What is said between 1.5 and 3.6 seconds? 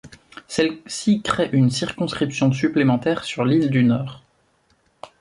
une circonscription supplémentaire sur